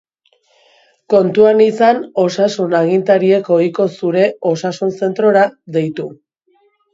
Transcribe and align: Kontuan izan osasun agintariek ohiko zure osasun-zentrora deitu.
Kontuan 1.13 1.59
izan 1.65 1.99
osasun 2.23 2.73
agintariek 2.79 3.51
ohiko 3.57 3.87
zure 3.99 4.25
osasun-zentrora 4.53 5.45
deitu. 5.77 6.09